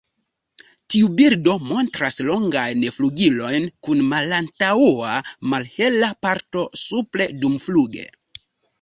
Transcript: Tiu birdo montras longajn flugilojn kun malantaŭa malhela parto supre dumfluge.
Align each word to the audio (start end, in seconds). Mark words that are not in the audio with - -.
Tiu 0.93 1.09
birdo 1.19 1.53
montras 1.71 2.17
longajn 2.29 2.87
flugilojn 2.97 3.69
kun 3.89 4.03
malantaŭa 4.15 5.15
malhela 5.55 6.13
parto 6.29 6.69
supre 6.89 7.33
dumfluge. 7.47 8.13